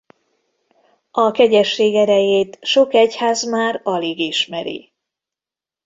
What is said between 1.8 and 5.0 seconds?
erejét sok egyház már alig ismeri.